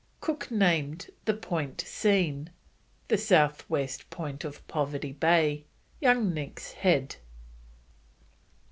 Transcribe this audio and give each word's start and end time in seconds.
Cook 0.19 0.49
named 0.49 1.11
the 1.25 1.35
point 1.35 1.79
seen, 1.81 2.49
the 3.07 3.19
south 3.19 3.69
west 3.69 4.09
point 4.09 4.43
of 4.43 4.67
Poverty 4.67 5.11
Bay, 5.11 5.65
Young 5.99 6.33
Nick's 6.33 6.71
Head. 6.71 7.17